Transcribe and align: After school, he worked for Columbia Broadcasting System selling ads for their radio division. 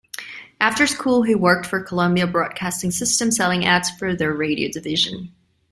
After 0.59 0.87
school, 0.87 1.21
he 1.21 1.35
worked 1.35 1.67
for 1.67 1.79
Columbia 1.79 2.25
Broadcasting 2.25 2.89
System 2.89 3.29
selling 3.29 3.65
ads 3.65 3.91
for 3.91 4.15
their 4.15 4.33
radio 4.33 4.67
division. 4.67 5.31